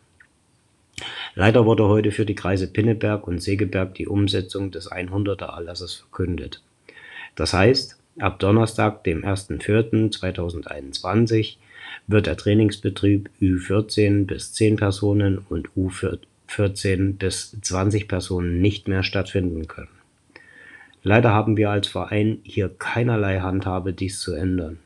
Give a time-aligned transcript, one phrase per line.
[1.37, 6.65] Leider wurde heute für die Kreise Pinneberg und Segeberg die Umsetzung des 100er Erlasses verkündet.
[7.37, 11.57] Das heißt, ab Donnerstag, dem 1.04.2021,
[12.07, 19.69] wird der Trainingsbetrieb Ü14 bis 10 Personen und U14 bis 20 Personen nicht mehr stattfinden
[19.69, 19.89] können.
[21.03, 24.79] Leider haben wir als Verein hier keinerlei Handhabe, dies zu ändern.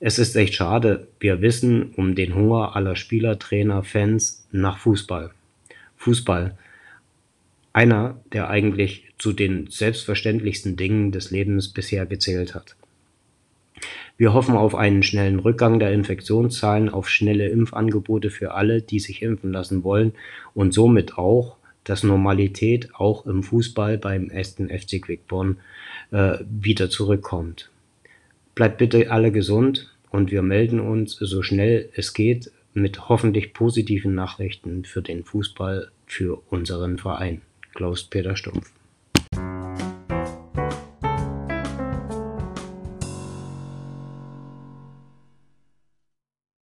[0.00, 5.30] Es ist echt schade, wir wissen um den Hunger aller Spieler, Trainer, Fans nach Fußball.
[5.96, 6.56] Fußball,
[7.74, 12.76] einer, der eigentlich zu den selbstverständlichsten Dingen des Lebens bisher gezählt hat.
[14.16, 19.22] Wir hoffen auf einen schnellen Rückgang der Infektionszahlen, auf schnelle Impfangebote für alle, die sich
[19.22, 20.12] impfen lassen wollen
[20.54, 24.54] und somit auch, dass Normalität auch im Fußball beim 1.
[24.68, 25.58] FC Quickborn
[26.12, 27.70] äh, wieder zurückkommt.
[28.54, 34.14] Bleibt bitte alle gesund und wir melden uns so schnell es geht mit hoffentlich positiven
[34.14, 37.40] Nachrichten für den Fußball, für unseren Verein.
[37.74, 38.72] Klaus-Peter Stumpf